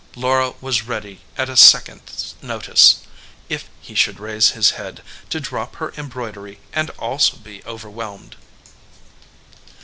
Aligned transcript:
Laura 0.15 0.55
was 0.61 0.81
ready 0.87 1.21
at 1.37 1.47
a 1.47 1.55
second 1.55 2.01
s 2.07 2.33
notice, 2.41 3.01
if 3.49 3.65
he 3.81 3.93
should 3.93 4.19
raise 4.19 4.49
his 4.49 4.71
head, 4.71 5.03
to 5.29 5.39
drop 5.39 5.75
her 5.75 5.93
embroidery 5.95 6.59
and 6.73 6.89
also 6.97 7.37
be 7.37 7.63
overwhelmed. 7.65 8.35